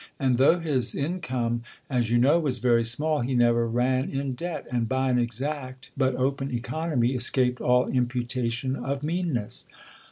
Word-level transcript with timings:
And 0.19 0.39
though 0.39 0.57
his 0.57 0.95
in 0.95 1.19
come, 1.21 1.61
as 1.87 2.09
you 2.09 2.17
know, 2.17 2.39
was 2.39 2.57
very 2.57 2.83
small, 2.83 3.19
he 3.19 3.35
never 3.35 3.67
ran 3.67 4.09
in 4.09 4.33
debt; 4.33 4.65
and 4.71 4.89
by 4.89 5.11
an 5.11 5.19
exact 5.19 5.91
but 5.95 6.15
open 6.15 6.49
economy, 6.51 7.09
escaped 7.11 7.61
all 7.61 7.85
imputation 7.85 8.75
of 8.75 9.03
meanness. 9.03 9.67